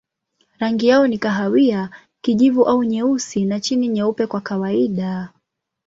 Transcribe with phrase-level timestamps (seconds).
[0.59, 1.89] Rangi yao ni kahawia,
[2.21, 5.29] kijivu au nyeusi na chini nyeupe kwa kawaida.